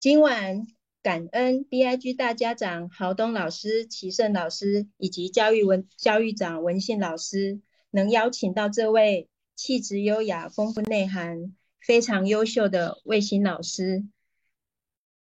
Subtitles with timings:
[0.00, 0.68] 今晚
[1.02, 14.04] 感恩 BIG 大家长郝东老师、齐胜老师以及教育文教育长文信老师，能邀请到这位气质优雅、丰富内涵、非常优秀的卫星老师。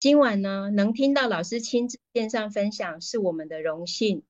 [0.00, 4.22] 今晚呢，能听到老师亲自线上分享，是我们的荣幸。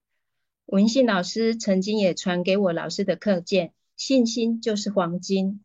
[0.67, 5.63] 文信老师曾经也传给我老师的课件：信心就是黄金。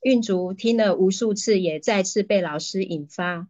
[0.00, 3.48] 运竹听了无数次，也再次被老师引发。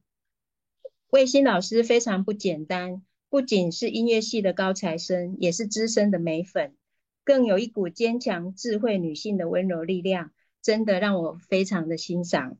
[1.12, 6.74] 卫星老师非常不简单，不仅是音乐系的高材生，也是资深的美粉，
[7.22, 12.56] 更有一股坚强、智慧女性的温柔力量，真的让我非常的欣赏。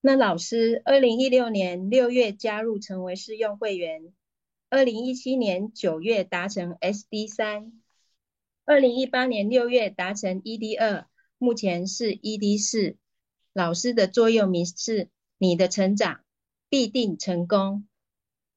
[0.00, 4.14] 那老师，二零一六年六月加入成为试用会员，
[4.70, 7.82] 二零一七年九月达成 SD 三，
[8.64, 11.06] 二零一八年六月达成 ED 二，
[11.36, 12.96] 目前是 ED 四。
[13.52, 16.23] 老师的座右铭是：“你的成长
[16.74, 17.86] 必定成功。”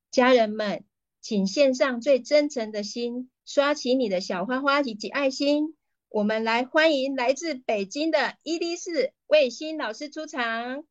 [0.10, 0.84] 家人们，
[1.22, 5.76] 请献上最真诚的心，刷起你的小花花以及爱心。
[6.10, 10.84] 我们来欢迎来自北京的 ED 四卫星老师出场。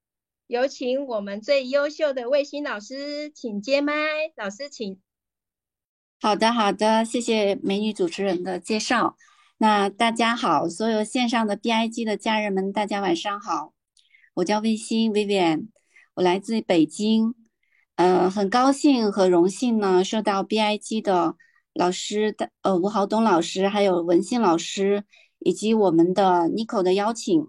[0.47, 3.93] 有请我们最优秀的卫星老师，请接麦。
[4.37, 5.01] 老师，请。
[6.21, 9.17] 好的，好的，谢谢美女主持人的介绍。
[9.59, 13.75] 那大家好，所有线上的 BIG 的家人们，大家晚上好。
[14.35, 15.71] 我叫卫星 Vivian，
[16.17, 17.35] 我来自北京，
[17.97, 21.37] 呃，很高兴和荣幸呢，受到 BIG 的
[21.75, 25.05] 老师的呃吴豪东老师，还有文信老师
[25.41, 27.49] 以及我们的 Nico 的邀请。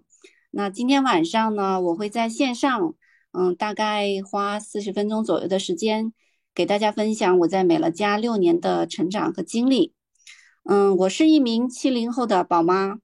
[0.50, 2.94] 那今天晚上呢，我会在线上，
[3.32, 6.12] 嗯，大概花四十分钟左右的时间，
[6.54, 9.94] 给大家分享我在美乐家六年的成长和经历。
[10.64, 12.98] 嗯，我是一名七零后的宝妈。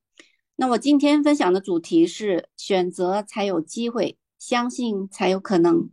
[0.57, 5.89] 那我今天分享的主题是选择才有机会，相信才有可能。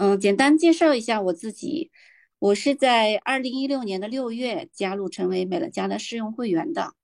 [0.00, 1.92] 嗯，简单介绍一下我自己，
[2.40, 6.94] 我是在二零一六年的六月加入成为美乐家的试用会员的。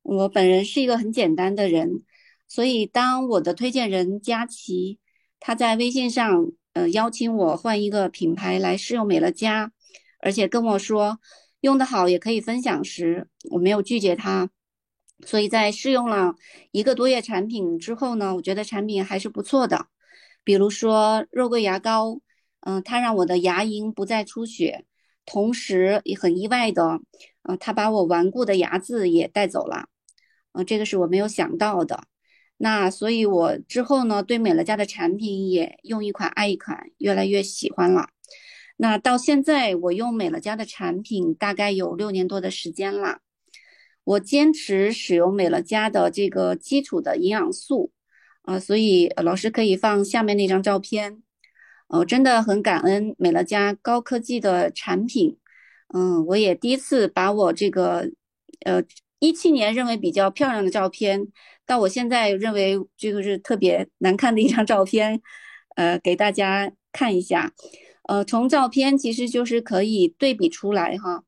[0.00, 2.02] 我本人是一个很简单的人，
[2.48, 4.98] 所以当我的推荐人佳琪
[5.38, 9.70] 他在微信上呃邀请我换一个品牌来试用美乐家，
[10.20, 11.20] 而且跟我说
[11.60, 14.48] 用的好也可以分享时，我没有拒绝他。
[15.26, 16.34] 所以在试用了
[16.72, 19.88] 一个多月产品之后呢，我觉得产品还是不错的。
[20.46, 22.20] 比如说肉桂牙膏，
[22.60, 24.84] 嗯，它让我的牙龈不再出血，
[25.24, 27.00] 同时也很意外的，
[27.42, 29.88] 嗯，它把我顽固的牙渍也带走了，
[30.52, 32.04] 嗯，这个是我没有想到的。
[32.58, 38.10] 那所以，我之后呢，对美乐家的产品也用一款爱一款，越来越喜欢了。
[38.76, 43.18] 那到现在，我用美乐家的产品大概有六年多的时间了。
[44.04, 47.90] 我坚持使用美乐家的这个基础的营养素，
[48.46, 51.20] 啊，所以老师可以放下面那张照片。
[51.88, 55.36] 我真的很感恩美乐家高科技的产品。
[55.94, 58.10] 嗯，我也第一次把我这个，
[58.64, 58.82] 呃，
[59.18, 61.26] 一七年认为比较漂亮的照片，
[61.66, 65.20] 到我现在认为这个是特别难看的一张照片，
[65.74, 67.52] 呃，给大家看一下。
[68.08, 71.24] 呃，从照片其实就是可以对比出来哈。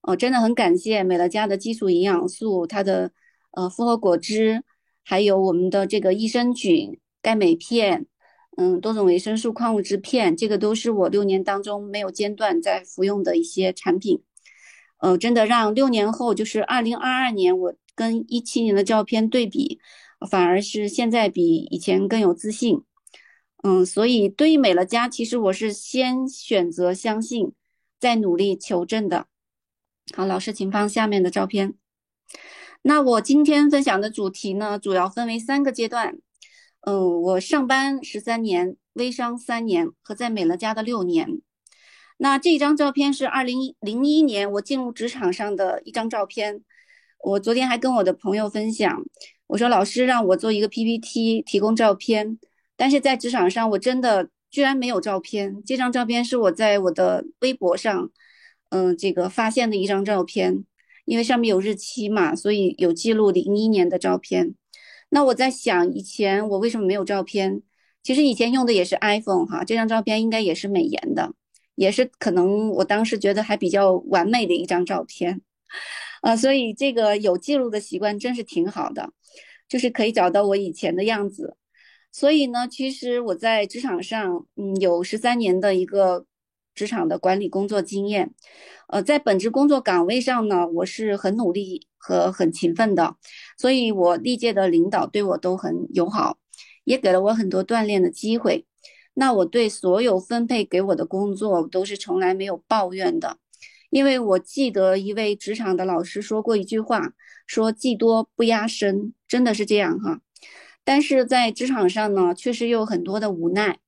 [0.00, 3.10] 哦，真的很感谢美乐家的基础营养素，它的
[3.52, 4.62] 呃复合果汁，
[5.04, 8.06] 还有我们的这个益生菌、钙镁片，
[8.56, 14.22] 嗯，多种维生素、矿物质片，这个都是我六年当中没有间断在服用的一些产品。
[14.98, 19.78] 呃，真的让六年后，就是二零二二年，我跟一七年的照片对比，
[20.30, 22.82] 反而是现在比以前更有自信。
[23.62, 27.52] 嗯，所以对于美乐家，其实我是先选择相信，
[27.98, 29.26] 再努力求证的。
[30.14, 31.74] 好，老师，请放下面的照片。
[32.86, 36.18] 那我今天分享的主题呢，主要分为三个阶段。
[36.82, 41.40] 嗯，我上班十三年，微商三年，和在美乐家的六年。
[42.18, 46.60] 那这张照片是二零零一年我进入职场上的一张照片。
[47.20, 49.02] 我昨天还跟我的朋友分享，
[49.46, 52.38] 我说老师让我做一个 PPT 提供照片，
[52.76, 55.62] 但是在职场上我真的居然没有照片。
[55.64, 58.10] 这张照片是我在我的微博上。
[58.68, 60.64] 嗯，这个发现的一张照片，
[61.04, 64.54] 因为上面有日期嘛，所以有记录零一年的照片。
[65.10, 67.62] 那我在想，以前我为什么没有照片？
[68.02, 71.32] 其实以前用的也是 iPhone 哈，这张照片应该也是美颜的，
[71.74, 75.40] 也是可能我当时觉得还比较完美的一张照片。
[76.22, 79.12] 啊，所以这个有记录的习惯真是挺好的，
[79.68, 81.56] 就是可以找到我以前的样子。
[82.10, 86.26] 所以呢，其实我在职场上，嗯，有十三年的一个。
[86.74, 88.34] 职场的管理工作经验，
[88.88, 93.16] 呃，在本职工作岗位上呢，我是很努力和很勤奋的，
[93.56, 96.38] 所以我历届的领导对我都很友好，
[96.84, 98.66] 也给了我很多锻炼的机会。
[99.14, 103.38] 那我对所有分配给我的工作都是从来没有抱怨的，
[103.90, 107.12] 因为我记得一位职场的老师说过一句话，
[107.46, 110.20] 说技多不压身，真的是这样哈。
[110.82, 113.78] 但是在职场上呢，确实有很多的无奈，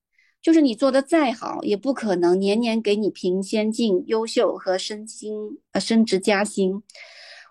[0.41, 6.81] 就是你做的再好，也不可能年年给你评先进、优秀和升薪呃升职加薪。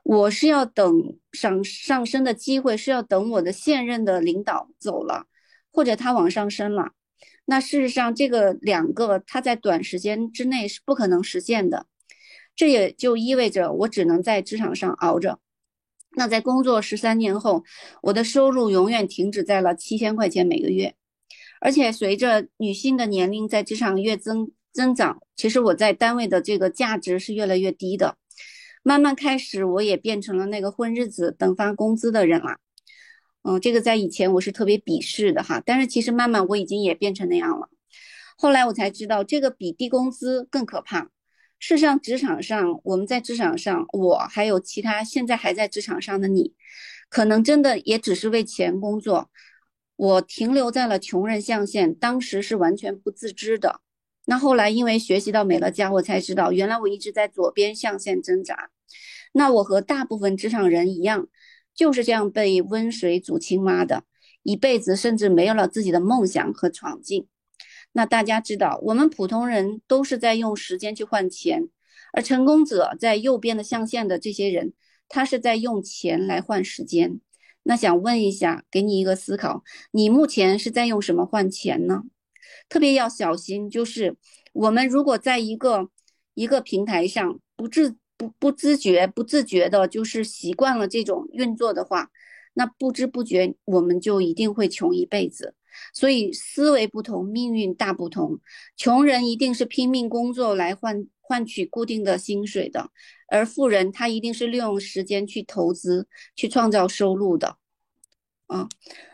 [0.02, 5.26] 我是要等上上升的机会，是要等我的现任的领导走了，
[5.72, 6.92] 或者他往上升了。
[7.44, 11.86] 那事实上，这个两个他在短时间之内是不可能实现的，
[12.54, 15.40] 这也就意味着我只能在职场上熬着。
[16.12, 17.64] 那在工作十三年后，
[18.02, 20.94] 我的收入永远停止在了七千块钱每个月，
[21.60, 28.16] 而且随着女性的年龄在职场越增增长，其实我在单位的这个价值是越来越低的。
[28.82, 32.58] 慢慢开始，我也变成了那个混日子等发工资的人了。
[33.42, 37.68] 嗯，这个在以前我是特别鄙视的哈，但是其实慢慢我已经也变成那样了。
[38.36, 41.10] 后来我才知道，这个比低工资更可怕。
[41.58, 46.52] 事实上，职场上我们在职场上，我还有其他现在还在职场上的你，
[47.08, 49.30] 可能真的也只是为钱工作。
[49.96, 53.80] 我停留在了穷人象限，当时是完全不自知的。
[54.26, 58.70] 那后来因为学习到美乐家，我才知道原来我一直在左边象限挣扎。
[59.32, 61.28] 那我和大部分职场人一样。
[61.78, 64.04] 就是这样被温水煮青蛙的，
[64.42, 67.26] 一辈子甚至没有了自己的梦想和闯劲。
[67.92, 71.68] 那大家知道，我们普通人都是在用时间去换钱，
[72.14, 74.72] 而成功者在右边的象限的这些人，
[75.06, 77.20] 他是在用钱来换时间。
[77.68, 82.04] 那想问一下，给你一个思考，你目前是在用什么换钱呢？
[82.68, 84.16] 特别要小心，就是
[84.52, 85.90] 我们如果在一个
[86.34, 92.10] 一个平台上不自不不自觉、不自觉的，就是习惯了这种运作的话，
[92.54, 95.54] 那不知不觉我们就一定会穷一辈子。
[95.92, 98.38] 所以思维不同，命运大不同。
[98.76, 102.90] 穷人一定是拼命工作来换换取固定的薪水的，
[103.28, 107.56] 而富人他一定是利用时间去投资、去创造收入的。
[108.46, 108.68] 啊，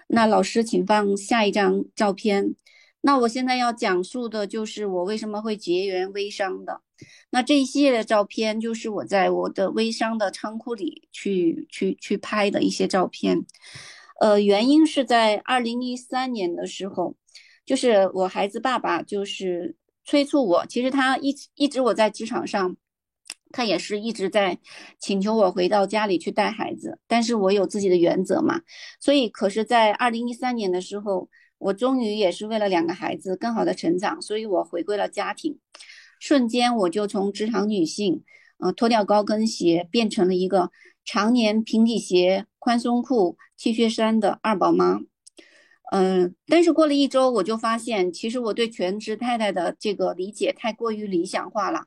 [0.08, 2.54] 那老师，请放下一张照片。
[3.00, 6.82] 那我现在要讲述的就是我为什么会结缘微商的。
[7.30, 13.44] 那这一系列的照片，就是我在我的微商的仓库里去去去拍的一些照片。
[14.20, 17.16] 呃，原因是在二零一三年的时候，
[17.64, 22.76] 就是我孩子爸爸就是催促我，其实他一一直我在职场上，
[23.50, 24.58] 他也是一直在
[24.98, 28.62] 请求我回到家里去带孩子，但是我有自己的原则嘛，
[28.98, 31.28] 所以可是，在二零一三年的时候，
[31.58, 35.58] 我终于也是为了两个孩子更好的成长，所以我回归了家庭。
[36.18, 38.24] 瞬间我就从职场女性，
[38.58, 40.70] 呃，脱掉高跟鞋，变成了一个
[41.04, 45.00] 常年平底鞋、宽松裤、T 恤衫的二宝妈。
[45.94, 51.84] 嗯，但是过了一周，我就发现，其实我对全职太太的这个理解太过于理想化了。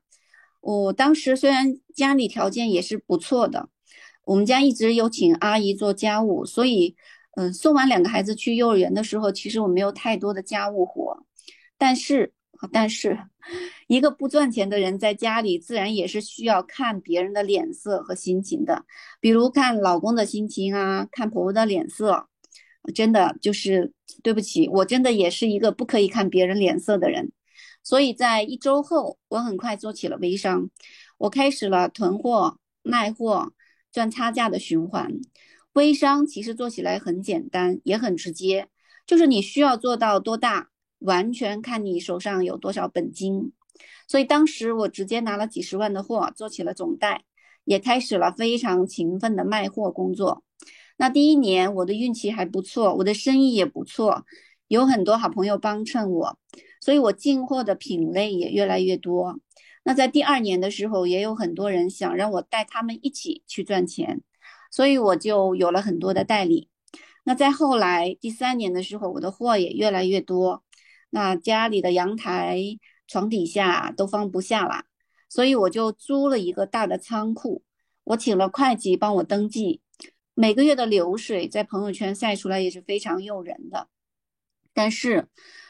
[0.61, 3.69] 我当时虽然家里条件也是不错的，
[4.25, 6.95] 我们家一直有请阿姨做家务，所以，
[7.35, 11.25] 嗯，送完两个孩子去幼儿园的时候，其实我没有太多的家务活，
[11.77, 12.31] 但是。
[12.71, 13.19] 但是，
[13.87, 18.85] 一个不赚钱的人在家里，自然也是需要看别人的脸色和心情的，
[19.19, 22.27] 比如看老公的心情啊，看婆婆的脸色。
[22.93, 23.91] 真的就是
[24.21, 27.31] 对不起，我真的也是一个不可以看别人脸色的人。
[27.83, 30.69] 所以在一周后，我很快做起了微商，
[31.17, 33.53] 我开始了囤货、卖货、
[33.91, 35.11] 赚差价的循环。
[35.73, 38.67] 微商其实做起来很简单，也很直接，
[39.05, 40.69] 就是你需要做到多大。
[40.99, 43.51] 完全看你手上有多少本金，
[44.07, 47.25] 所以当时我直接拿了几十万的货，做起了总代，
[47.65, 50.43] 也开始了非常勤奋的卖货工作。
[50.97, 54.25] 那第一年我的运气还不错，我的生意也不错，
[54.67, 56.39] 有很多好朋友帮衬我，
[56.79, 59.39] 所以我进货的品类也越来越多。
[59.83, 64.21] 那在第二年的时候，也有很多人想让我带他们一起去赚钱，
[64.71, 66.69] 所以我就有了很多的代理。
[67.23, 70.63] 那在后来第三年的时候，我的货也越来越多。
[71.09, 72.59] 那家里的阳台、
[73.07, 74.85] 床底下都放不下了，
[75.29, 77.63] 所以我就租了一个大的仓库。
[78.05, 79.81] 我请了会计帮我登记，
[80.35, 83.87] 每个月的流水在朋友圈晒出来也是非常诱人的。
[84.73, 85.29] 但是，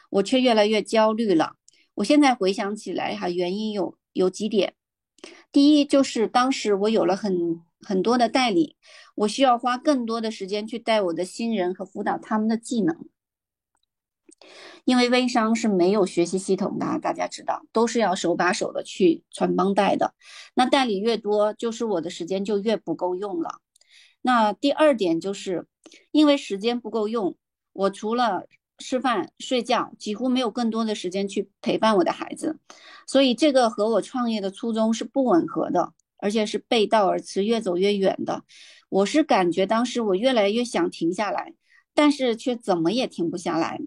[0.10, 1.56] 我却越来越焦虑了。
[1.94, 4.74] 我现在回想起来，哈，原因有有几点。
[5.52, 8.76] 第一，就是当时我有了很很多的代理，
[9.14, 13.08] 我需要花更多的时间去带我的新人和辅导他们的技能。
[14.84, 20.14] 因为微商是没有学习系统的，大家知道，都是要手把手的去传帮带的。
[20.56, 23.62] 那代理越多，就是我的时间就越不够用了。
[24.26, 25.68] 那第二点就是，
[26.10, 27.36] 因为时间不够用，
[27.74, 28.48] 我除了
[28.80, 32.58] 吃饭、睡觉，几乎没有更多的时间去陪伴我的孩子，
[33.06, 38.42] 所以这个和我创业的初衷是不吻合的，而且是背道而驰，越走越远的。
[38.90, 41.54] 我是感觉当时我越来越想停下来，
[41.94, 43.80] 但是却怎么也停不下来。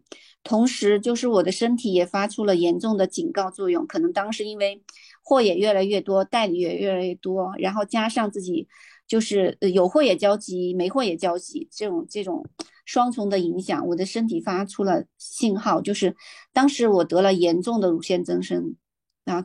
[0.45, 3.85] 同时，就是我的身体也发出了严重的警告作用。
[3.89, 4.85] 可能当时因为
[5.25, 8.69] 货也越来越多，代理也越来越多，然后加上自己
[9.09, 12.47] 就是有货也焦急，没货也焦急，这种这种。
[12.85, 16.17] 双重的影响，我的身体发出了信号，就是
[16.55, 18.77] 当时我得了严重的乳腺增生。
[19.27, 19.45] 那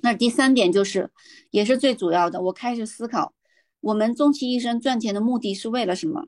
[0.00, 1.10] 那第三点就是，
[1.50, 3.34] 也是最主要的，我开始思考，
[3.82, 6.24] 我们终其一生赚钱的目的是为了什么？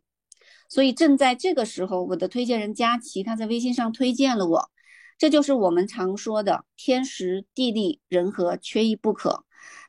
[0.69, 4.71] 所以正在这个时候，我的推荐人佳琪他在微信上推荐了我，
[5.17, 9.44] 这就是我们常说的天时地利人和缺一不可。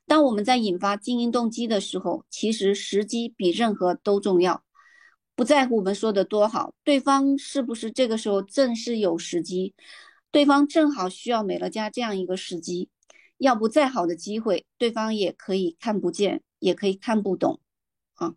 [0.07, 4.63] 当我们在引发经营动机的时候，其实时机比任何都重要。
[5.35, 9.73] 不在乎我们说的多好，对方是不是这个时候正是有时机？
[10.31, 12.89] 对方正好需要美乐家这样一个时机，
[13.37, 17.59] 要不再好的机会，对方也可以看不见，也可以看不懂
[18.13, 18.35] 啊。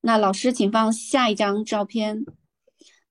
[0.00, 2.24] 那老师，请放下一张照片。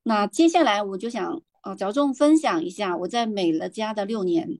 [0.04, 4.60] 那接下来我就想啊，着重分享一下我在美乐家的六年。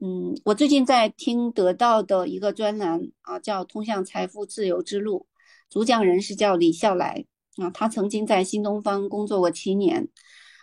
[0.00, 5.26] 嗯，我最近在听得到的一个专栏啊，叫《通向财富自由之路》，
[5.72, 7.24] 主讲人是叫李笑来。
[7.56, 10.06] 啊，他曾经在新东方工作过七年，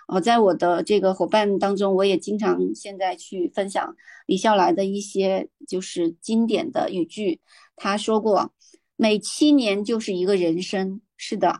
[0.07, 3.93] 哦，在我的这个伙伴当中，我也经常现在去分享
[4.25, 7.41] 李笑来的一些就是经典的语句。
[7.75, 8.53] 他说过，
[8.95, 11.01] 每七年就是一个人生。
[11.17, 11.59] 是的，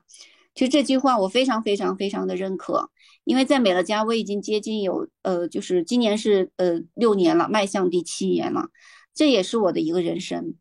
[0.54, 2.90] 其实这句话我非常非常非常的认可，
[3.26, 8.70] 因为在美乐家我已经接近有呃，就是今年是呃六年了，迈向第七年了，
[9.14, 10.54] 这也是我的一个人生。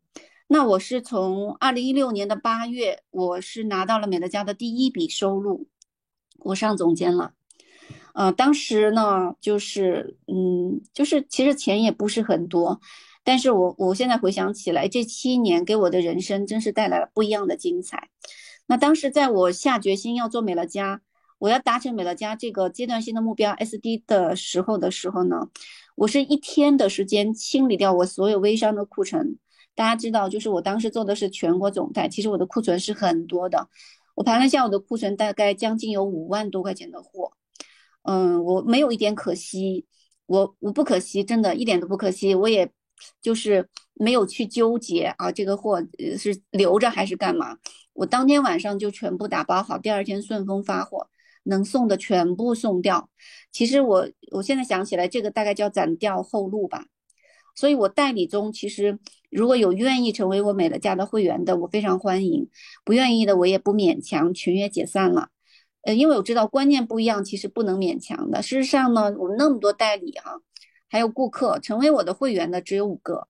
[0.47, 5.67] 那我是从二零一六年的八月，我是拿到了美乐家的第一笔收入，
[6.39, 7.33] 我上总监了。
[8.13, 12.79] 呃，当时呢，就是嗯，就是其实钱也不是很多，
[13.23, 18.09] 但是我我现在回想起来，这七年给我的人生真是带来了不一样的精彩。
[18.67, 21.01] 那当时在我下决心要做美乐家，
[21.45, 25.47] 我要达成美乐家这个阶段性的目标 SD 的时候的时候呢，
[25.93, 29.37] 我是一天的时间清理掉我所有微商的库存。
[29.75, 33.69] 大家知道，就是我当时做的是全国总代，其实我的库存是很多的。
[34.15, 37.33] 我盘了一下，我的库存大概将近有五万多块钱的货。
[38.01, 39.85] 嗯，我没有一点可惜，
[40.25, 42.33] 我我不可惜，真的一点都不可惜。
[42.33, 42.71] 我也
[43.21, 45.79] 就是没有去纠结啊，这个货
[46.17, 47.55] 是留着还是干嘛？
[47.93, 51.07] 我当天晚上就全部打包好，第二天顺丰发货，
[51.45, 53.09] 能送的全部送掉。
[53.51, 56.85] 其实我我现在想起来，这个大概叫斩掉后路吧。
[57.55, 58.99] 所以，我代理中其实
[59.31, 62.49] 如果有愿意成为我美乐家的会员的，我非常欢迎；
[62.83, 65.29] 不愿意的，我也不勉强，群约解散了。
[65.83, 68.41] 呃，因为我知道观念不一样，其实不能勉强的。
[68.41, 70.41] 事实上呢，我们那么多代理哈，
[70.89, 73.29] 还有顾客成为我的会员的只有五个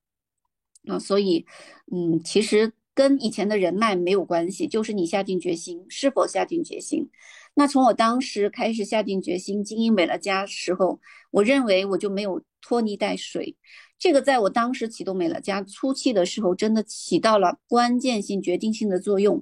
[0.87, 1.45] 啊，所以，
[1.91, 7.09] 嗯，其实跟以前的人脉没有关系，就是你下定决心，是否下定决心。
[7.57, 10.99] 那从我当时开始下定决心经营美乐家时候，
[11.31, 13.55] 我认为我就没有拖泥带水。
[13.97, 19.41] 这个在我当时启动美乐家初期的时候，真的起到了关键性、决定性的作用。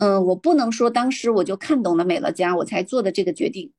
[0.00, 3.72] 嗯，我不能说当时我就看懂了美乐家，我才做的这个决定。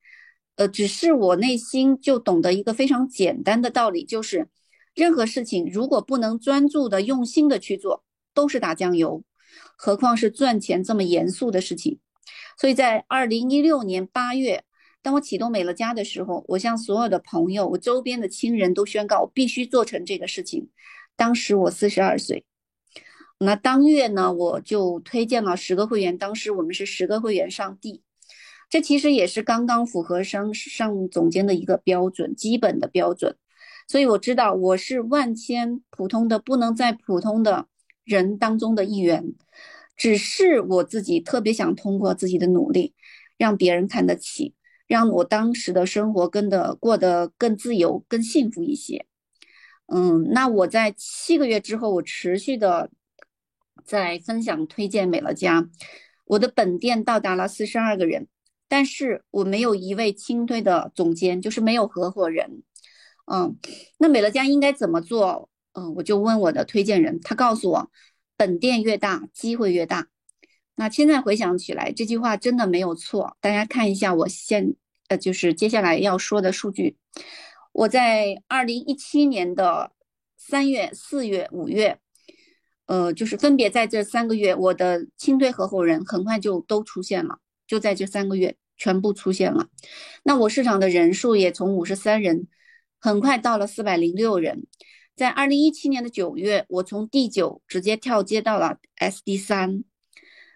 [0.55, 4.47] 呃，只是我内心就懂得一个非常简单的道理，就是
[4.95, 8.03] 任何事情如果不能专注的、用心的去做，
[8.33, 9.23] 都是打酱油，
[9.75, 11.99] 何况是赚钱这么严肃的事情。
[12.57, 14.63] 所以在二零一六年八月。
[15.03, 20.69] 当我启动美乐家的时候，我向所有的朋友、我周边的亲人都宣告，我必须做成这个事情。
[21.15, 22.45] 当时我四十二岁，
[23.39, 26.15] 那当月呢，我就推荐了十个会员。
[26.15, 28.03] 当时我们是十个会员上帝，
[28.69, 33.35] 这其实也是刚刚符合上上总监的一个标准，基本的标准。
[33.87, 37.65] 所以我知道我是万千普通的不能再普通的
[38.03, 39.33] 人当中的一员，
[40.01, 42.95] 只是我自己特别想通过自己的努力，
[43.37, 44.55] 让别人看得起。
[44.87, 49.05] 让我当时的生活跟的过得更自由、更幸福一些。
[49.85, 52.89] 嗯，那我在七个月之后，我持续的
[53.85, 55.69] 在分享推荐美乐家，
[56.25, 58.27] 我的本店到达了四十二个人，
[58.67, 62.63] 但是我没有一位清推的总监，就是没有合伙人。
[63.31, 63.55] 嗯，
[63.99, 65.47] 那美乐家应该怎么做？
[65.73, 67.91] 嗯，我就问我的推荐人，他告诉我，
[68.41, 70.07] 本店越大，机会越大。
[70.73, 73.37] 那现在回想起来，这句话真的没有错。
[73.39, 74.73] 大家看一下，我现
[75.09, 76.97] 呃，就是接下来要说的数据。
[77.71, 79.91] 我在二零一七年的
[80.37, 81.99] 三月、四月、五月，
[82.87, 89.67] 呃，就是分别在这三个月，我的亲推合伙人很快就都出现了，就在这三个月全部出现了。
[90.23, 92.47] 那我市场的人数也从五十三人，
[92.99, 94.65] 很快到了四百零六人。
[95.21, 99.83] 在二零一七年的九月，我从 D 九直接跳接到了 SD 三。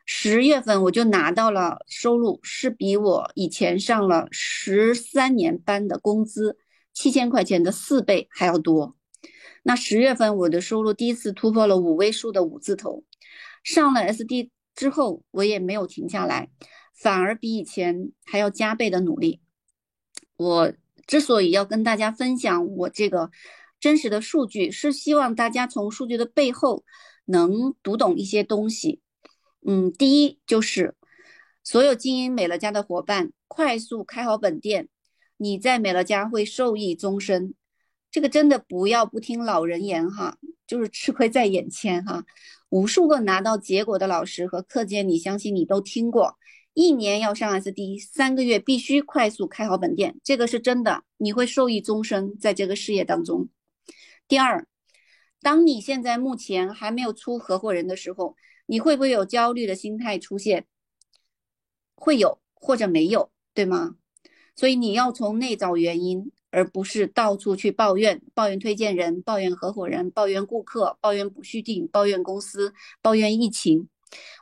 [0.07, 6.57] 十月份我就拿到了收入，是比我以前上了十三年班的工资
[6.95, 8.95] 七千块钱的四倍还要多。
[9.62, 13.03] 那十月份我的收入第一次突破了五位数的五字头。
[13.63, 16.50] 上了 SD 之后，我也没有停下来，
[16.95, 19.41] 反而比以前还要加倍的努力。
[20.38, 20.74] 我
[21.05, 23.29] 之所以要跟大家分享我这个
[23.79, 26.84] 真实的数据，是希望大家从数据的背后
[27.25, 29.01] 能读懂一些东西。
[29.65, 30.96] 嗯，第一就是
[31.63, 34.88] 所有经营美乐家的伙伴，快速开好本店，
[35.38, 37.53] 你在美乐家会受益终身。
[38.12, 42.24] 这个真的不要不听老人言哈，就是吃亏在眼前哈。
[42.70, 46.38] 无数个拿到结果的老师和课件，你相信你都听过。
[46.74, 53.50] 一年要上 SD，三个月必须快速开好本店，这个是真的，你会受益终身在这个事业当中。
[54.27, 54.67] 第二，
[55.41, 58.36] 当你现在目前还没有出合伙人的时候。
[58.67, 60.65] 你会不会有焦虑的心态出现？
[61.94, 63.98] 会有或者没有，对吗？
[64.55, 73.88] 所以你要从内找原因，而不是到处去抱怨，抱怨推荐人，抱怨合伙人，抱怨顾客，抱怨不续订，抱怨公司，抱怨疫情。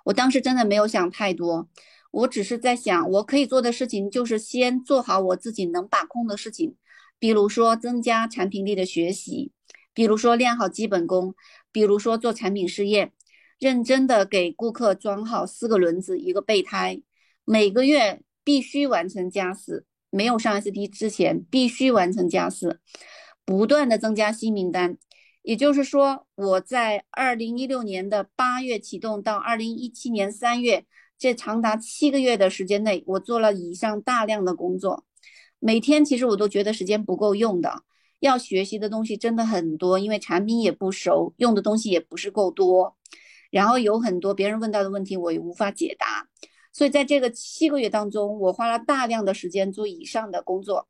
[0.06, 1.68] 我当时真的没有想太多，
[2.12, 6.78] 我只是在想，我可以做的事情就是先做好我自己能把控的事情，
[7.20, 9.52] 比如说增加产品力的学习，
[9.94, 11.36] 比如说练好基本功，
[11.72, 13.12] 比如说做产品试验。
[13.60, 17.02] 认真的给顾客装好四个轮子一个备胎，
[17.46, 22.82] 每个月必须完成加四，没有上 SD 之前必须完成加四，
[23.46, 24.98] 不断的增加新名单。
[25.44, 30.86] 也就是说，我在二零一六年的八月启动到二零一七年三月，
[31.18, 35.06] 这长达七个月的时间内，我做了以上大量的工作。
[35.60, 37.84] 每天其实我都觉得时间不够用的，
[38.24, 42.96] 要学习的东西真的很多，因为产品也不熟，用的东西也不是够多。
[43.52, 46.30] 然后有很多别人问到的问题，我也无法解答，
[46.72, 50.88] 所以在这个七个月当中，我花了大量的时间做以上的工作。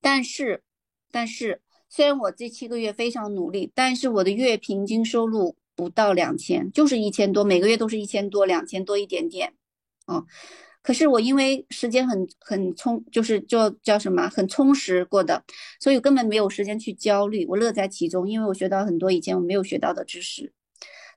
[0.00, 0.62] 但是，
[1.10, 9.52] 但是虽然我这七个月非常努力，但是我的月平均收入不到两千，就是一千多，每个月都是一千多、两千多一点点
[10.06, 10.24] 啊。
[10.84, 15.42] 可是我因为时间很很充，就是叫叫什么很充实过的，
[15.80, 20.52] 所以根本没有时间去焦虑，我乐在其中，因为我学到很多以前我没有学到的知识。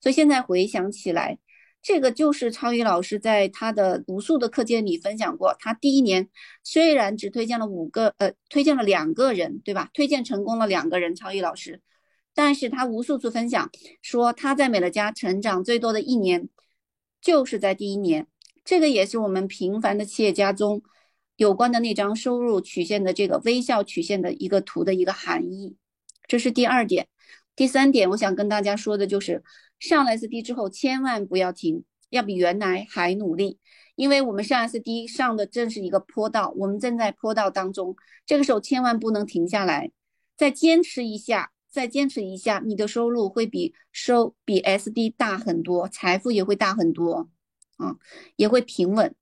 [0.02, 1.38] 所以现在回想起来，
[1.82, 5.54] 这个就是超宇老师在他的无数的课件里分享过。
[5.60, 6.30] 他第一年
[6.64, 9.90] 虽然只推荐了五个，呃，推荐了两个人，对吧？
[9.94, 11.82] 推荐成功了两个人，超宇老师。
[12.34, 13.70] 但是他无数次分享
[14.02, 16.48] 说，他在美乐家成长最多的一年，
[17.20, 18.28] 就是在第一年。
[18.68, 20.84] 这个也是我们平凡的企业家中
[21.38, 25.78] 有关的那张收入曲线的这个微笑曲线的一个图的一个含义。
[26.28, 27.08] 这是第二点。
[27.56, 29.42] 第三点，我想跟大家说的就是。
[29.80, 33.58] 上了 SD 之后，千万不要停，要比原来还努力，
[33.96, 39.92] 因为我们上 SD 上的正是一个坡道，我们正在坡道当中，这个时候千万不能停下来，
[40.36, 47.30] 再坚持一下，再坚持一下，你的收入会比收比 SD 大很多，财富也会大很多，
[47.78, 47.96] 啊，
[48.36, 49.16] 也会平稳。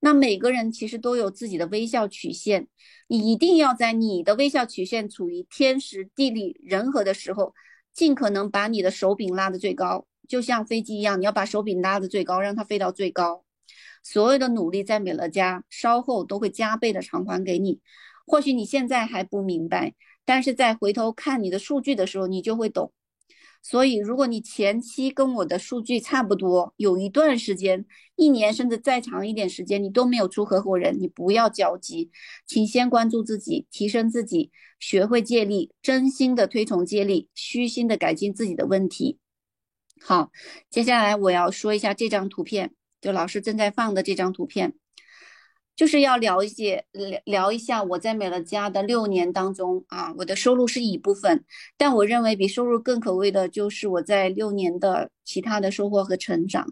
[0.00, 2.68] 那每个人其实都有自己的微笑曲线，
[3.08, 7.54] 你一定要在你的微笑曲线处于天时地利人和的时候。
[7.94, 13.44] 尽可能把你的手柄拉得最高，就像飞机一样，你要把手柄拉得最高，让它飞到最高。
[14.02, 17.78] 所有的努力在美乐家，稍后都会加倍的偿还给你。
[18.26, 22.92] 或许你现在还不明白，但是在回头看你的数据的时候，你就会懂。
[23.66, 32.10] 所以，如果你前期跟我的数据差不多，有一段时间，一年甚至再长一点时间，你都没有出合伙人，你不要焦急，
[32.46, 39.18] 请先关注自己，提升自己，学会借力，真心的推崇借力，虚心的改进自己的问题。
[39.98, 40.30] 好，
[40.68, 44.74] 接下来我要说一下这张图片，就老师正在放的这张图片。
[45.76, 51.44] 就是要聊一些聊聊一下我在美乐家的六年当中啊，我的收入是一部分，
[51.76, 56.66] 但我认为比收入更可贵的就是我在六年的其他的收获和成长。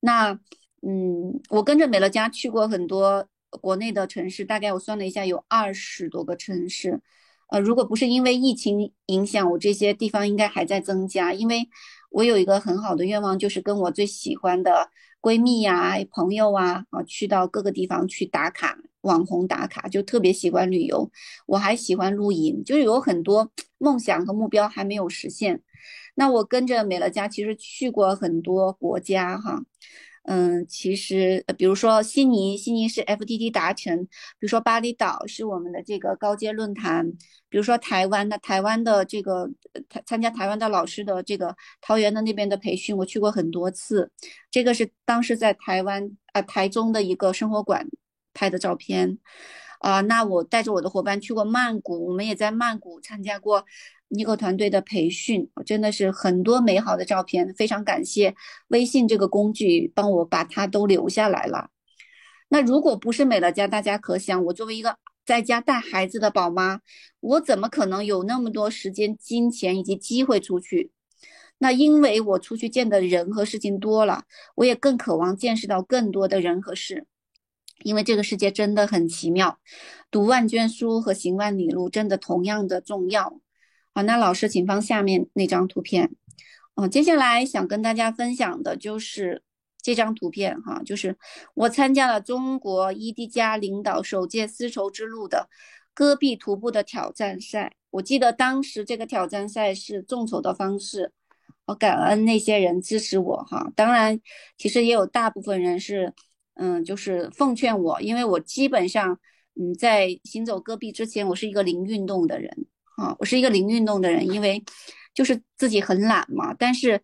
[0.00, 0.38] 那
[0.82, 7.00] 嗯，我跟着美乐家去过很多国内的城市，大概我算了一下有二十多个城市。
[7.48, 11.68] 呃，如果不是因为疫情影响，我这些地方应该还在增加，因为
[12.16, 14.88] 我有一个很好的愿望，就是跟我最喜欢的。
[15.20, 21.10] 闺蜜呀，朋友啊，啊，去到各个地方去打卡，网红打卡，就特别喜欢旅游。
[21.44, 25.60] 我还喜欢露营，就是有很多梦想和目标还没有实现。
[26.14, 29.60] 那我跟着美乐家，其实去过很多国家哈，
[30.28, 37.06] 嗯，其实比如说悉尼，悉尼是 FDD 达成；比如说巴厘岛是我们的这个高阶论坛；
[37.48, 39.48] 比如说台湾的台湾的这个
[39.88, 44.10] 参参加台湾的老师的这个桃园的那边的培训，我去过很多次。
[44.50, 47.86] 这个是当时在台湾啊台中的一个生活馆
[48.34, 49.18] 拍的照片。
[49.78, 53.64] 啊，那我带着我的伙伴去过曼谷，我们也在曼谷参加过。
[54.08, 58.34] 尼克团队的培训，真的是很多美好的照片，非常感谢
[58.68, 61.70] 微信这个工具帮我把它都留下来了。
[62.48, 66.80] 那如果不是美乐家，大家可想，我作为一个在家带孩子的宝妈，
[67.18, 70.92] 我怎么可能有那么多时间、金钱以及机会出去？
[71.58, 77.06] 那因为我出去见的人和事情多了，我也更渴望见识到更多的人和事，
[77.82, 79.58] 因为这个世界真的很奇妙，
[80.10, 83.40] 读万卷书和行万里路真的同样的重要。
[83.96, 86.10] 好，那老师，请放下面那张图片。
[86.74, 89.42] 哦，接下来想跟大家分享的就是
[89.80, 91.16] 这张图片哈，就是
[91.54, 95.48] 我参加了中国伊迪加领导首届丝绸之路的
[95.94, 97.74] 戈壁徒步的挑战赛。
[97.88, 101.10] 我记得当时这个挑战赛是众筹的方式，
[101.64, 103.72] 我感恩那些人支持我哈。
[103.74, 104.20] 当然，
[104.58, 106.12] 其实也有大部分人是，
[106.56, 109.18] 嗯，就是奉劝我，因为我基本上，
[109.58, 112.66] 嗯，在行走戈壁之前，我是一个零运动的人。
[112.96, 114.64] 啊，我是一个零运动的人，因为
[115.14, 116.54] 就是自己很懒嘛。
[116.54, 117.00] 但是，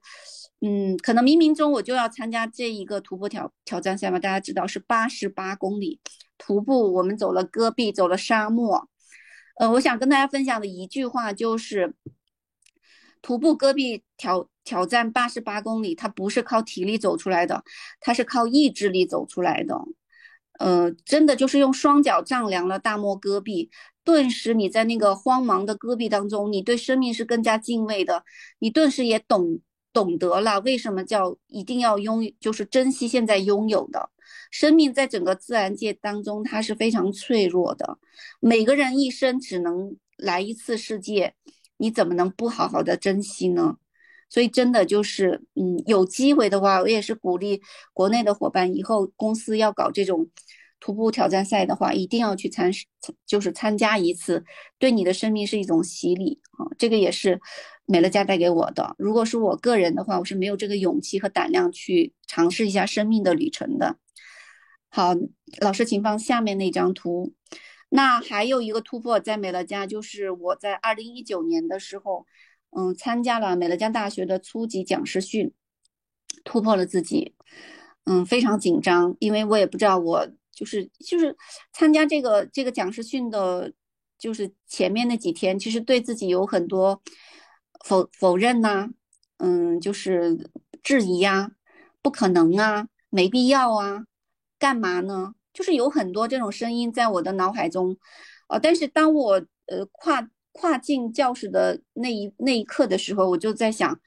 [0.61, 4.19] 嗯，可能冥冥中我就要参加这一个徒步挑挑战赛嘛。
[4.19, 6.01] 大家知道是八十八公里
[6.39, 8.89] 徒步，我们走了戈壁，走了沙漠。
[9.57, 11.95] 呃，我想跟大家分享的一句话就是，
[13.21, 17.63] 徒步戈壁挑挑战八十八公里，它不是靠体力走出来的，
[18.01, 19.79] 它是靠意志力走出来的。
[20.59, 23.71] 呃，真的就是用双脚丈量了大漠戈壁。
[24.05, 28.25] 顿时，你在那个荒茫的戈壁当中，你对生命是更加敬畏的。
[28.59, 29.61] 你顿时也懂
[29.93, 34.11] 懂得了为什么叫一定要拥，就是珍惜现在拥有的
[34.51, 34.93] 生命。
[34.93, 37.99] 在整个自然界当中，它是非常脆弱的。
[38.41, 41.35] 每个人一生只能来一次世界，
[41.77, 43.77] 你怎么能不好好的珍惜呢？
[44.29, 47.61] 所以，真的就是，嗯，有机会的话，我也是鼓励
[47.93, 50.29] 国内的伙伴，以后公司要搞这种。
[50.83, 52.73] 徒步挑战赛的话，一定要去参，
[53.25, 54.45] 就是参加一次，
[54.81, 56.67] 对你的生命是一种洗礼啊！
[56.77, 57.41] 这个也是
[57.87, 58.97] 美乐家带给我的。
[58.99, 63.97] 如果是我个人的话，我是没有这个勇气和胆量去尝试一下生命的旅程的。
[64.89, 65.15] 好，
[65.61, 67.33] 老师，请放下面那张图。
[67.89, 72.27] 那还有一个突破在美乐家，就是我在二零一九年的时候，
[72.77, 75.53] 嗯，参加了美乐家大学的初级讲师训，
[76.43, 77.37] 突破了自己，
[78.07, 80.29] 嗯，非常紧张，因为我也不知道我。
[80.53, 81.35] 就是就是
[81.73, 83.73] 参加这个这个讲师训的，
[84.19, 87.03] 就是前面那几天，其实对自己有很多
[87.85, 88.91] 否否认呐，
[89.39, 90.51] 嗯，就是
[90.83, 91.53] 质疑呀，
[92.03, 94.05] 不可能啊，没必要啊，
[94.59, 95.35] 干嘛呢？
[95.55, 97.97] 就是有很多这种声音在我的脑海中，
[98.49, 103.99] 呃，但是当我呃跨跨进教室的那一那一刻的时候，我就在想，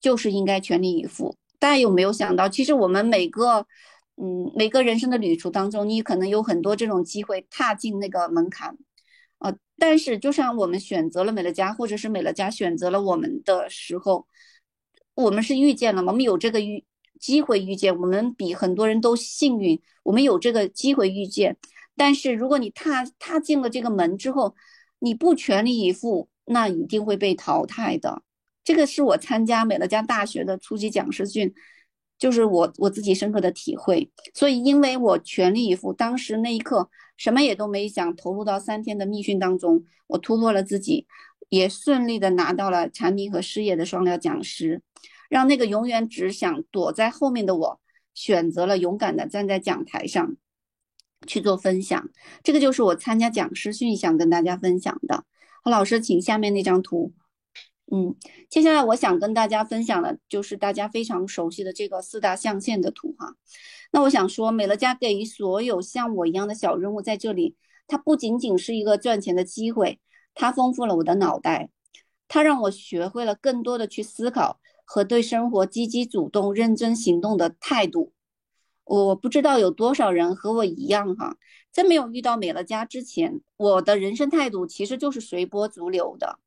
[0.00, 1.36] 就是应该全力以赴。
[1.58, 3.66] 大家有没有想到，其实我们每个。
[4.16, 8.74] 嗯，每个人生的旅途当中，你可能有很多这种机会踏进那个门槛，
[9.40, 14.26] 呃，但是就像我们选择了美乐家，或者是美乐家选择了我们的时候，
[15.14, 16.82] 我们是遇见了，我们有这个遇
[17.20, 21.58] 机会遇见，我们比很多人都幸运，我们有这个机会遇见。
[21.94, 24.54] 但是如果你踏踏进了这个门之后，
[24.98, 28.22] 你不全力以赴，那一定会被淘汰的。
[28.64, 31.54] 这个是我参加美乐家大学的初级讲师训。
[32.18, 41.06] 就是我我自己深刻的体会，所以因为我全力以赴，当时那一刻什么也都没想，投入到三天的密训当中，我突破了自己，
[41.48, 44.82] 也顺利的拿到了产品和事业的双料讲师，
[45.28, 47.80] 让那个永远只想躲在后面的我，
[48.14, 50.36] 选择了勇敢的站在讲台上
[51.26, 52.08] 去做分享。
[52.42, 55.24] 这个就是我参加讲师训想跟大家分享的。
[55.62, 57.12] 好，老师，请下面那张图。
[57.90, 58.16] 嗯，
[58.50, 63.36] 接下来我想跟大家分享的，就是大家非常熟悉的这个四大象限的图哈。
[63.92, 67.54] 那我想说，美乐家给予所有像我一样的小人物在这里，
[67.86, 70.00] 它不仅仅是一个赚钱的机会，
[70.34, 71.70] 它丰富了我的脑袋，
[72.26, 78.12] 它让我学会了更多的去思考和对生活积极主动、认真行动的态度。
[78.82, 81.36] 我不知道有多少人和我一样哈，
[81.70, 86.40] 在没有遇到美乐家之前，我的人生态度其实就是随波逐流的。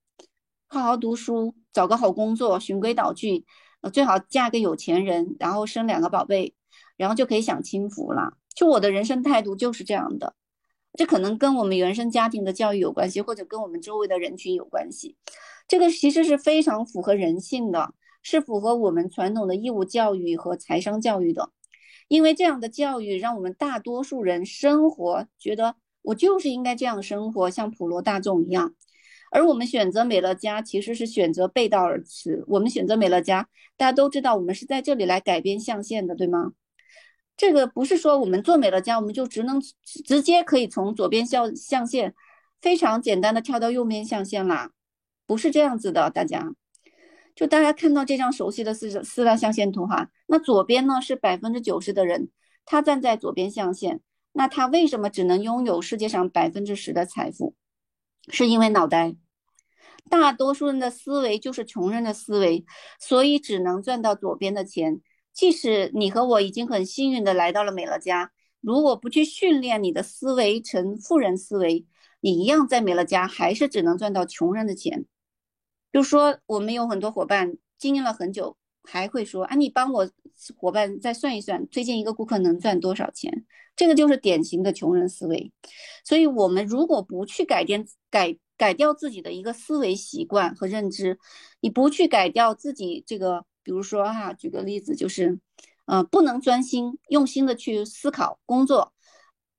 [0.72, 3.44] 好好读书，找个好工作，循规蹈矩，
[3.92, 6.54] 最好嫁个有钱人，然后生两个宝贝，
[6.96, 8.34] 然后就可以享清福了。
[8.54, 10.36] 就我的人生态度就是这样的，
[10.94, 15.18] 这可能跟我们原生家庭的教育有关系，或者跟我们周围的人群有关系。
[15.68, 21.50] 这个其实是非常符合人性的，是符合我们传统的义务教育和财商教育的。
[22.08, 28.76] 因为这样的教育让我们大多数人生活觉得我就是应该这样生活，像普罗大众一样。
[29.32, 32.44] 而我们选择美乐家，其实是选择背道而驰。
[32.48, 36.54] 我们选择美乐家，大家都知道，我们是在这里来改变象限的，对吗？
[37.38, 42.14] 这个不是说我们做美乐家，我们就只能直接可以从左边象象限
[42.60, 44.72] 非常简单的跳到右边象限啦，
[45.26, 46.10] 不是这样子的。
[46.10, 46.52] 大家，
[47.36, 52.30] 就大家看到这张熟悉的四四大象限图哈，那左边呢是百分之九十的人，
[52.66, 54.02] 他站在左边象限，
[54.34, 57.56] 那他为什么只能拥有世界上百分之十的财富？
[58.28, 59.16] 是因为脑袋，
[60.10, 62.66] 大多数人的思维就是穷人的思维，
[63.00, 65.02] 所以只能赚到左边的钱。
[65.34, 71.86] 即使你和我已经很幸运的来到了美乐家，如果不去训练你的思维成富人思维，
[72.20, 75.06] 你一样在美乐家还是只能赚到穷人的钱。
[75.94, 80.10] 就说我们有很多伙伴经营了很久，还会说啊，你帮我
[80.58, 83.46] 伙伴再算一算，推荐一个顾客能赚多少钱？
[83.76, 85.54] 这个就是典型的穷人思维，
[86.04, 91.18] 所以，我们如果不去改变、改改掉自己的一个思维习惯和认知，
[91.62, 95.40] 你不去改掉自己这个，比如说哈，举个例子，就是，
[95.86, 98.94] 呃，不能专心用心的去思考工作，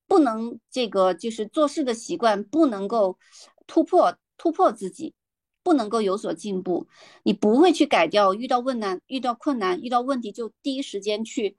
[0.07, 3.19] 不能这个就是做事的习惯不能够
[3.67, 5.15] 突破突破自己，
[5.63, 6.87] 不能够有所进步，
[7.23, 11.57] 你不会去改掉，遇到困难、遇到困难、遇到问题就第一时间去，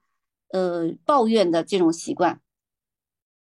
[0.50, 2.42] 呃，抱怨的这种习惯。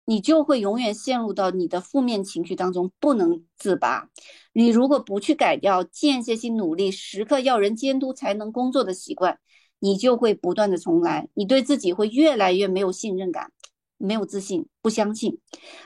[0.06, 4.08] 你就会永远陷入到你的负面情绪当中，不能自拔。
[4.52, 9.38] 你如果不去改掉间歇性努力、时刻要人监督才能工作的习惯，
[9.80, 11.28] 你就会不断的重来。
[11.34, 13.50] 你对自己会越来越没有信任感，
[13.98, 15.40] 没有自信，不相信。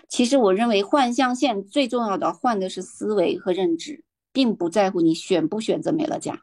[0.09, 6.43] 其实我认为换象限最重要的换的是思维和认知，并不在乎你选不选择美乐家。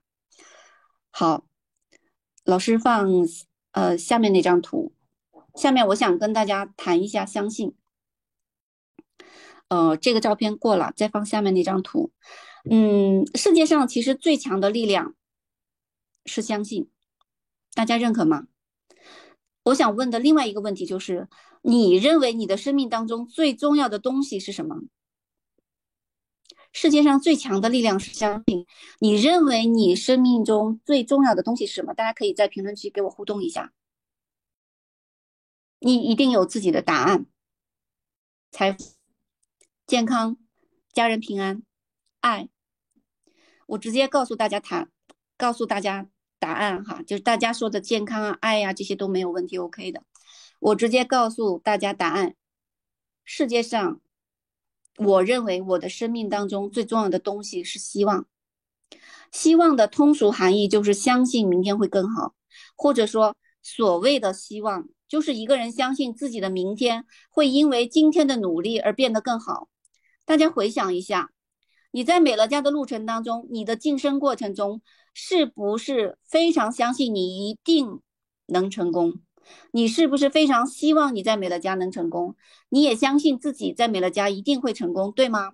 [1.11, 1.45] 好，
[2.43, 3.07] 老师放
[3.71, 4.91] 呃下面那张图。
[5.57, 7.73] 下面我想跟大家谈一下相信。
[9.69, 12.11] 呃，这个照片过了，再放下面那张图。
[12.69, 15.15] 嗯，世界上其实最强的力量
[16.25, 16.89] 是相信，
[17.73, 18.47] 大家认可吗？
[19.63, 21.27] 我想问的另外一个问题就是，
[21.63, 24.83] 你认为你的生命当中最重要的东西是什么？
[26.71, 28.67] 世界上最强的力量是相信。
[28.99, 31.93] 你认为你生命中最重要的东西是什么？
[31.93, 33.73] 大家可以在评论区给我互动一下。
[35.79, 37.27] 你一定有自己的答案：
[38.51, 38.83] 财富、
[39.85, 40.37] 健康、
[40.91, 41.61] 家人平安、
[42.19, 42.49] 爱。
[43.67, 44.89] 我直接告诉大家，谈，
[45.37, 46.09] 告诉大家
[46.39, 50.03] 答案哈，就是大家说的健康啊、爱呀这些都没有问题，OK 的。
[50.59, 52.35] 我直接告诉大家答案：
[53.23, 54.01] 世界上，
[54.97, 58.25] 我认为我的生命当中最重要的东西是希望。
[59.31, 62.33] 希望的通俗含义就是相信明天会更好，
[62.75, 64.89] 或者说所谓的希望。
[65.07, 69.69] 就是一个人相信自己的明天会因为今天的努力而变得更好。
[70.25, 71.31] 大家回想一下，
[71.91, 74.81] 你在美乐家的路程当中，你的晋升过程中，
[75.13, 78.01] 是不是非常相信你一定
[78.47, 79.21] 能成功？
[79.71, 82.35] 你是不是非常希望你在美乐家能成功？
[82.67, 85.53] 你也相信自己在美乐家一定会成功，对吗？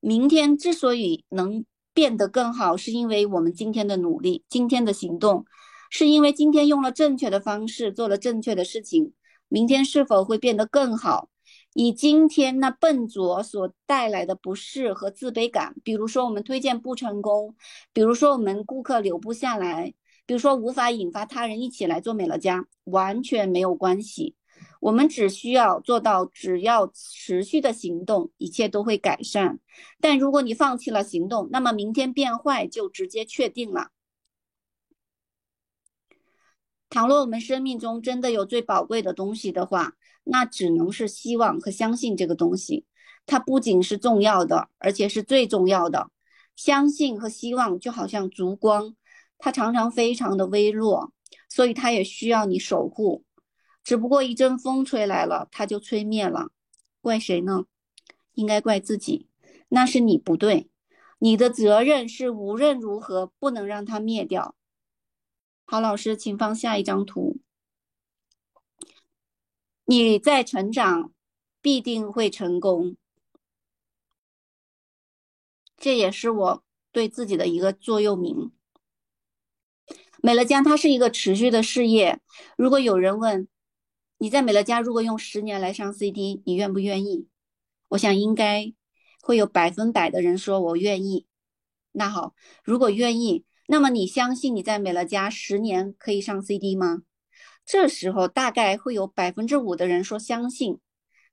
[0.00, 5.46] 明天之所以能变得更好，是因为我们今天的努力，今天的行动。
[5.90, 9.12] 是因为今天用了正确的方式，做了正确的事情，
[9.48, 11.30] 明天是否会变得更好？
[11.74, 17.54] 以今天那笨拙所带来的不适和自卑感，比如说我们推荐不成功，
[17.92, 19.92] 比如说我们顾客留不下来，
[20.24, 24.34] 比如说无法引发他人一起来做美乐家，完全没有关系。
[24.80, 29.58] 我们只需要做到，只要持续的行动，一切都会改善。
[30.00, 33.90] 但如果你放弃了行动，那么明天变坏就直接确定了。
[36.88, 39.94] 倘若我们生命中真的有最宝贵的东西的话，
[40.24, 42.86] 那只能是希望和相信这个东西。
[43.26, 46.10] 它不仅是重要的，而且是最重要的。
[46.54, 48.94] 相信和希望就好像烛光，
[49.36, 51.12] 它常常非常的微弱，
[51.48, 53.24] 所以它也需要你守护。
[53.82, 56.48] 只不过一阵风吹来了，它就吹灭了。
[57.00, 57.64] 怪谁呢？
[58.34, 59.28] 应该怪自己。
[59.68, 60.70] 那是你不对，
[61.18, 64.54] 你的责任是无论如何不能让它灭掉。
[65.68, 67.40] 好，老师，请放下一张图。
[69.84, 71.12] 你在成长，
[71.60, 72.96] 必定会成功。
[75.76, 78.52] 这也是我对自己的一个座右铭。
[80.22, 82.20] 美乐家它是一个持续的事业。
[82.56, 83.48] 如果有人问
[84.18, 87.26] 你在美乐家如果用十年来上 CD，你愿不愿意？
[87.88, 88.72] 我想应该
[89.20, 91.26] 会有百分百的人说我愿意。
[91.90, 93.44] 那好，如果愿意。
[93.68, 97.02] 那么你相信你在美乐家十年可以上 CD 吗？
[97.64, 100.78] 这时候大概会有百分之五的人说相信。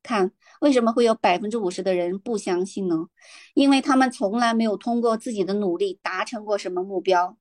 [0.02, 3.08] 看，为什么会有百分之五十的人不相信呢？
[3.54, 7.38] 因为他们从来没有通过自己的努力达成过什么目标。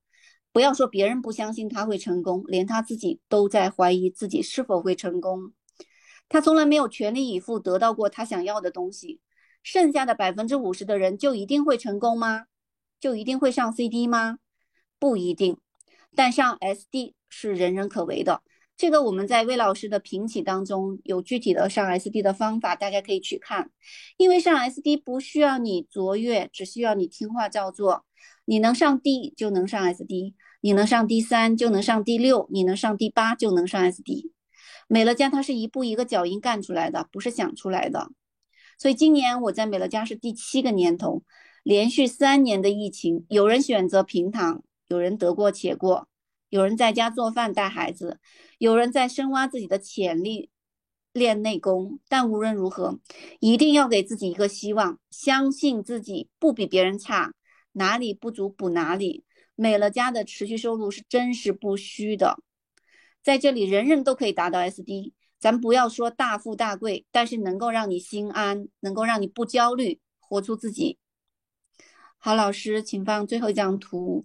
[0.52, 5.54] 不要说别人不相信他会成功，连他自己都在怀疑自己是否会成功。
[6.28, 9.20] 他从来没有全力以赴得到过他想要的东西。
[9.62, 12.44] 剩下的百分之五十的人就一定会成功吗？
[13.00, 14.38] 就一定会上 CD 吗？
[15.02, 15.56] 不一定。
[16.14, 18.42] 但上 SD 是人人可为的。
[18.76, 23.72] 这个我们在魏老师的评起当中有具体的上 SD 的方法，大家可以去看。
[24.16, 28.04] 因为上 SD 不需要你卓越，只需要你听话照做。
[28.44, 34.30] 你能上 D 就能上 SD，你能上 D 三就能上 D 六，你能上 D 八就能上 SD。
[34.86, 38.10] 美乐家它是一步一个脚印干出来的，不是想出来的。
[38.78, 41.22] 所以今年我在美乐家是第七个年头，
[41.62, 46.08] 连续三年的疫情，有人选择平躺，有人得过且过。
[46.48, 48.20] 有人在家做饭带孩子，
[48.58, 50.50] 有人在深挖自己的潜力
[51.14, 52.98] 练内功，但无论如何，
[53.40, 57.32] 一定要给自己一个希望，相信自己不比别人差，
[57.72, 59.24] 哪里不足补哪里。
[59.54, 62.36] 美乐家的持续收入是真实不虚的，
[63.22, 70.98] 在这里人人都可以达到 SD，咱不要说大富大贵，但是能够让你心安，能够让你不焦虑，活出自己。
[72.24, 74.24] 好，老师，请放最后一张图。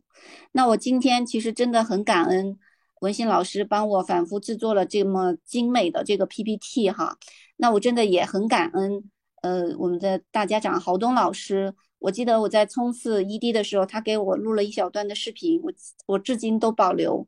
[0.51, 2.55] 那我今天其实真的很感恩
[3.01, 7.17] 文心老师帮我反复制作了这么精美的这个 PPT 哈。
[7.55, 9.09] 那我真的也很感恩，
[9.41, 11.73] 呃，我们的大家长郝东老师。
[11.97, 15.73] 我记得我在冲刺 ED 的时候，他给我录了一小段的视频，我
[16.05, 17.27] 我至今都保留。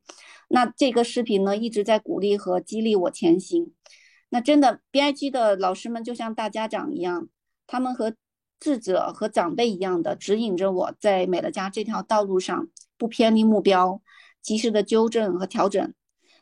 [0.49, 3.73] 那这个视频呢，一直在鼓励和激励我前行。
[4.29, 7.27] 那真的 BIG 的老师们就像大家长一样，
[7.65, 8.13] 他们和
[8.59, 12.67] 智者和长辈一样的指引着我在美乐家这条道路上
[12.97, 14.01] 不偏离目标，
[14.41, 15.93] 及时的纠正和调整。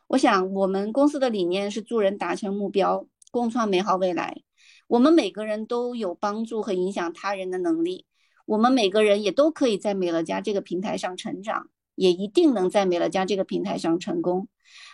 [0.07, 4.41] 我想我们公司的理念是助人达成目标，共创美好未来。
[4.87, 8.05] 我们每个人都有帮助和影响他人的能力，
[8.45, 14.47] 我们每个人也都可以在美乐家这个平台上成长，也一定能在美乐家这个平台上成功。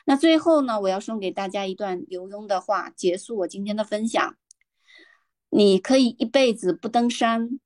[0.05, 4.35] 那最后呢，我要送给大家一段刘墉的话，结束我今天的分享。
[5.55, 7.59] 你可以一辈子不登山，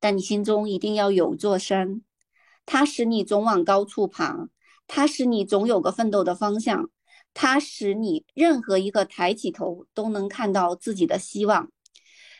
[0.00, 2.00] 但你心中一定要有座山，
[2.64, 4.48] 它使你总往高处爬，
[4.86, 6.88] 它使你总有个奋斗的方向，
[7.34, 11.70] 它使你任何一个抬起头都能看到自己的希望。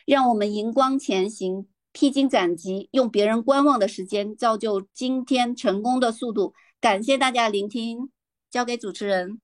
[0.07, 6.55] 让我们迎光前行，披荆斩棘，用别人观望的时间造就今天成功的速度。
[6.81, 8.11] 感谢大家聆听，
[8.51, 9.43] 交给主持人。